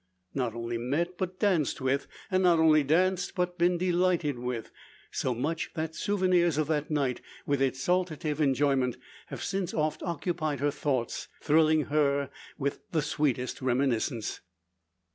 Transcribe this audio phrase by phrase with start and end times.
[0.33, 4.71] Not only met, but danced with; and not only danced but been delighted with;
[5.11, 10.59] so much, that souvenirs of that night, with its saltative enjoyment, have since oft occupied
[10.59, 14.41] her thoughts, thrilling her with sweetest reminiscence.